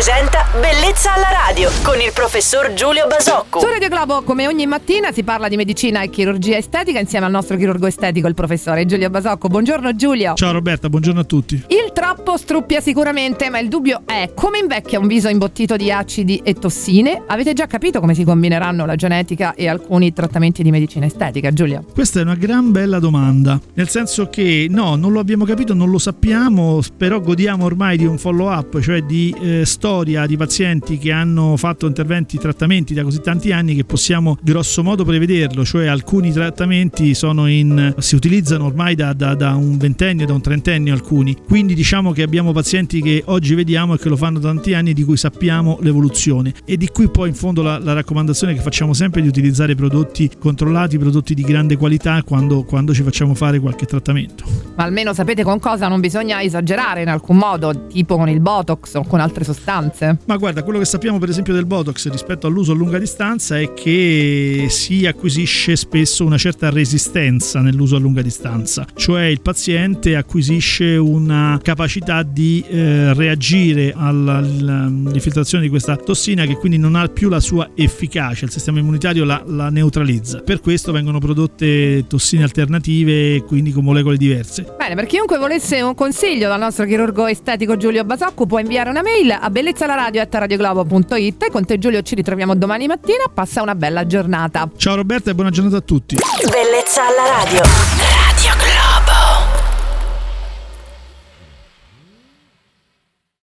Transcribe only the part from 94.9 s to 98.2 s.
Roberta e buona giornata a tutti. Bellezza alla radio.